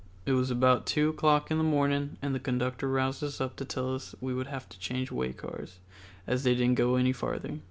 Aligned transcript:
It 0.25 0.31
was 0.31 0.49
about 0.49 0.87
two 0.87 1.09
o'clock 1.09 1.51
in 1.51 1.59
the 1.59 1.63
morning 1.63 2.17
and 2.23 2.33
the 2.33 2.39
conductor 2.39 2.87
roused 2.89 3.23
us 3.23 3.39
up 3.39 3.55
to 3.57 3.65
tell 3.65 3.93
us 3.93 4.15
we 4.19 4.33
would 4.33 4.47
have 4.47 4.67
to 4.69 4.79
change 4.79 5.11
way 5.11 5.31
cars, 5.31 5.77
as 6.25 6.41
they 6.41 6.55
didn't 6.55 6.73
go 6.79 6.95
any 6.95 7.13
farther. 7.13 7.59